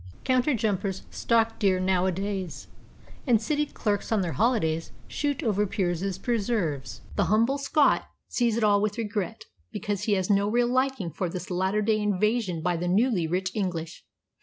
[0.23, 2.67] Counter jumpers stalk deer nowadays,
[3.27, 7.01] and city clerks on their holidays shoot over peers' preserves.
[7.17, 11.29] The humble Scot sees it all with regret, because he has no real liking for
[11.29, 14.03] this latter day invasion by the newly rich English.